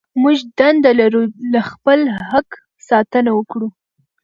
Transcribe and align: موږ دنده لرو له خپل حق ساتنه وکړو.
موږ 0.21 0.37
دنده 0.57 0.91
لرو 0.99 1.21
له 1.53 1.61
خپل 1.71 1.99
حق 2.29 2.49
ساتنه 2.89 3.31
وکړو. 3.35 3.67